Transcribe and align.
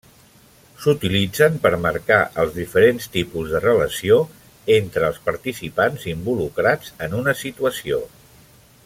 S'utilitzen 0.83 1.59
per 1.65 1.71
marcar 1.83 2.17
els 2.43 2.55
diferents 2.55 3.07
tipus 3.17 3.53
de 3.57 3.61
relació 3.65 4.17
entre 4.79 5.05
els 5.11 5.23
participants 5.29 6.09
involucrats 6.17 6.95
en 7.09 7.17
una 7.23 7.37
situació. 7.47 8.05